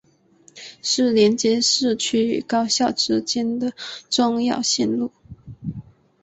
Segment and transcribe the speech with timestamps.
[0.81, 3.71] 是连接市区与高校之间的
[4.09, 5.11] 重要线路。